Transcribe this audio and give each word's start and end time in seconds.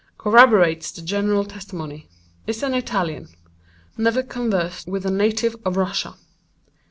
Corroborates 0.17 0.89
the 0.89 1.03
general 1.03 1.45
testimony. 1.45 2.09
Is 2.47 2.63
an 2.63 2.73
Italian. 2.73 3.27
Never 3.99 4.23
conversed 4.23 4.87
with 4.87 5.05
a 5.05 5.11
native 5.11 5.55
of 5.63 5.77
Russia. 5.77 6.15